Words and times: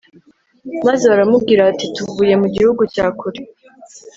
maze 0.87 1.03
baramubwira 1.11 1.67
bati 1.67 1.85
tuvuye 1.95 2.33
mu 2.41 2.47
gihugu 2.55 2.81
cya 2.93 3.07
kure 3.19 3.41